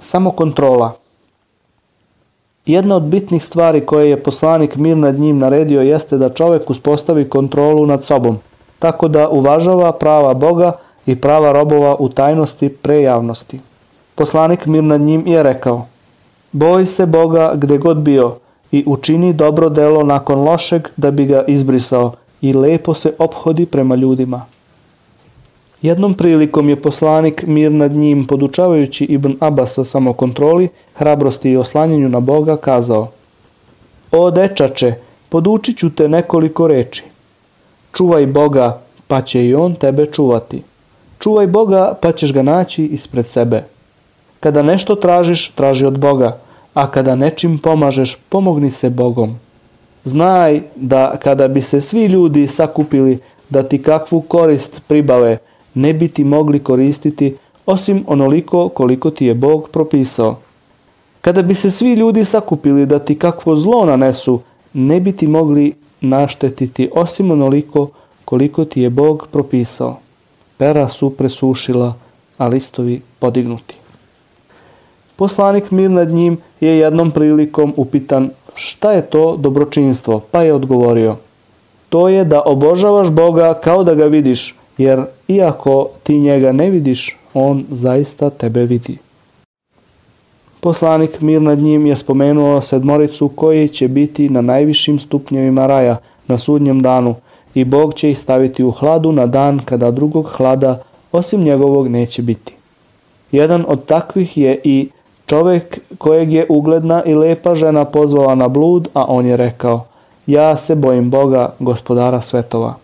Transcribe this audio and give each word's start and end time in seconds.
Samo 0.00 0.30
kontrola. 0.30 0.92
Jedna 2.66 2.96
od 2.96 3.02
bitnih 3.02 3.44
stvari 3.44 3.86
koje 3.86 4.10
je 4.10 4.22
poslanik 4.22 4.76
mir 4.76 4.96
nad 4.96 5.18
njim 5.18 5.38
naredio 5.38 5.80
jeste 5.80 6.18
da 6.18 6.28
čovek 6.28 6.70
uspostavi 6.70 7.28
kontrolu 7.28 7.86
nad 7.86 8.04
sobom, 8.04 8.38
tako 8.78 9.08
da 9.08 9.28
uvažava 9.28 9.92
prava 9.92 10.34
Boga 10.34 10.72
i 11.06 11.16
prava 11.16 11.52
robova 11.52 11.96
u 11.98 12.08
tajnosti 12.08 12.68
pre 12.68 13.02
javnosti. 13.02 13.60
Poslanik 14.14 14.66
mir 14.66 14.84
nad 14.84 15.00
njim 15.00 15.26
je 15.26 15.42
rekao, 15.42 15.86
boj 16.52 16.86
se 16.86 17.06
Boga 17.06 17.52
gde 17.54 17.78
god 17.78 17.96
bio 17.96 18.36
i 18.72 18.84
učini 18.86 19.32
dobro 19.32 19.68
delo 19.68 20.02
nakon 20.02 20.38
lošeg 20.44 20.88
da 20.96 21.10
bi 21.10 21.24
ga 21.24 21.44
izbrisao 21.48 22.12
i 22.40 22.52
lepo 22.52 22.94
se 22.94 23.12
ophodi 23.18 23.66
prema 23.66 23.94
ljudima. 23.94 24.46
Jednom 25.82 26.14
prilikom 26.14 26.68
je 26.68 26.76
poslanik 26.76 27.44
mir 27.46 27.72
nad 27.72 27.92
njim, 27.92 28.26
podučavajući 28.26 29.04
Ibn 29.04 29.36
Abasa 29.40 29.84
samokontroli, 29.84 30.68
hrabrosti 30.94 31.50
i 31.50 31.56
oslanjanju 31.56 32.08
na 32.08 32.20
Boga, 32.20 32.56
kazao 32.56 33.08
O 34.12 34.30
dečače, 34.30 34.94
podučit 35.28 35.78
ću 35.78 35.90
te 35.90 36.08
nekoliko 36.08 36.66
reči. 36.66 37.04
Čuvaj 37.92 38.26
Boga, 38.26 38.80
pa 39.06 39.20
će 39.20 39.46
i 39.46 39.54
On 39.54 39.74
tebe 39.74 40.06
čuvati. 40.06 40.62
Čuvaj 41.18 41.46
Boga, 41.46 41.94
pa 42.02 42.12
ćeš 42.12 42.32
ga 42.32 42.42
naći 42.42 42.84
ispred 42.84 43.26
sebe. 43.26 43.64
Kada 44.40 44.62
nešto 44.62 44.94
tražiš, 44.94 45.50
traži 45.54 45.86
od 45.86 45.98
Boga, 45.98 46.38
a 46.74 46.90
kada 46.90 47.14
nečim 47.14 47.58
pomažeš, 47.58 48.18
pomogni 48.28 48.70
se 48.70 48.90
Bogom. 48.90 49.36
Znaj 50.04 50.60
da 50.76 51.16
kada 51.16 51.48
bi 51.48 51.62
se 51.62 51.80
svi 51.80 52.06
ljudi 52.06 52.46
sakupili 52.46 53.18
da 53.50 53.62
ti 53.62 53.82
kakvu 53.82 54.20
korist 54.20 54.80
pribave, 54.86 55.38
ne 55.74 55.92
bi 55.92 56.08
ti 56.08 56.24
mogli 56.24 56.58
koristiti 56.58 57.36
osim 57.66 58.04
onoliko 58.06 58.68
koliko 58.68 59.10
ti 59.10 59.26
je 59.26 59.34
Bog 59.34 59.68
propisao. 59.72 60.36
Kada 61.20 61.42
bi 61.42 61.54
se 61.54 61.70
svi 61.70 61.94
ljudi 61.94 62.24
sakupili 62.24 62.86
da 62.86 62.98
ti 62.98 63.18
kakvo 63.18 63.56
zlo 63.56 63.84
nanesu, 63.84 64.40
ne 64.72 65.00
bi 65.00 65.12
ti 65.12 65.26
mogli 65.26 65.74
naštetiti 66.00 66.90
osim 66.94 67.30
onoliko 67.30 67.88
koliko 68.24 68.64
ti 68.64 68.80
je 68.80 68.90
Bog 68.90 69.28
propisao. 69.32 69.98
Pera 70.56 70.88
su 70.88 71.10
presušila, 71.10 71.94
a 72.38 72.48
listovi 72.48 73.00
podignuti. 73.18 73.76
Poslanik 75.16 75.70
mir 75.70 75.90
nad 75.90 76.08
njim 76.08 76.38
je 76.60 76.78
jednom 76.78 77.10
prilikom 77.10 77.74
upitan 77.76 78.30
šta 78.54 78.92
je 78.92 79.02
to 79.02 79.36
dobročinstvo, 79.36 80.20
pa 80.30 80.42
je 80.42 80.54
odgovorio 80.54 81.16
To 81.90 82.08
je 82.08 82.24
da 82.24 82.42
obožavaš 82.46 83.10
Boga 83.10 83.54
kao 83.54 83.84
da 83.84 83.94
ga 83.94 84.06
vidiš, 84.06 84.54
jer 84.80 85.04
iako 85.28 85.88
ti 86.02 86.18
njega 86.18 86.52
ne 86.52 86.70
vidiš, 86.70 87.16
on 87.34 87.64
zaista 87.70 88.30
tebe 88.30 88.64
vidi. 88.64 88.98
Poslanik 90.60 91.20
mir 91.20 91.42
nad 91.42 91.58
njim 91.58 91.86
je 91.86 91.96
spomenuo 91.96 92.60
sedmoricu 92.60 93.28
koji 93.28 93.68
će 93.68 93.88
biti 93.88 94.28
na 94.28 94.40
najvišim 94.40 94.98
stupnjevima 94.98 95.66
raja 95.66 95.96
na 96.28 96.38
sudnjem 96.38 96.82
danu 96.82 97.14
i 97.54 97.64
Bog 97.64 97.94
će 97.94 98.10
ih 98.10 98.18
staviti 98.18 98.64
u 98.64 98.70
hladu 98.70 99.12
na 99.12 99.26
dan 99.26 99.58
kada 99.58 99.90
drugog 99.90 100.26
hlada 100.26 100.82
osim 101.12 101.40
njegovog 101.40 101.88
neće 101.88 102.22
biti. 102.22 102.54
Jedan 103.32 103.64
od 103.68 103.84
takvih 103.84 104.38
je 104.38 104.60
i 104.64 104.88
čovek 105.26 105.78
kojeg 105.98 106.32
je 106.32 106.46
ugledna 106.48 107.02
i 107.04 107.14
lepa 107.14 107.54
žena 107.54 107.84
pozvala 107.84 108.34
na 108.34 108.48
blud, 108.48 108.88
a 108.94 109.04
on 109.08 109.26
je 109.26 109.36
rekao, 109.36 109.84
ja 110.26 110.56
se 110.56 110.74
bojim 110.74 111.10
Boga, 111.10 111.54
gospodara 111.58 112.20
svetova. 112.20 112.74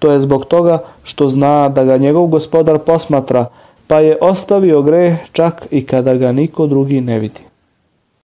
To 0.00 0.12
je 0.12 0.20
zbog 0.20 0.44
toga 0.44 0.82
što 1.04 1.28
zna 1.28 1.68
da 1.68 1.84
ga 1.84 1.96
njegov 1.96 2.26
gospodar 2.26 2.78
posmatra, 2.78 3.46
pa 3.86 4.00
je 4.00 4.18
ostavio 4.20 4.82
greh 4.82 5.14
čak 5.32 5.66
i 5.70 5.86
kada 5.86 6.14
ga 6.14 6.32
niko 6.32 6.66
drugi 6.66 7.00
ne 7.00 7.18
vidi. 7.18 7.49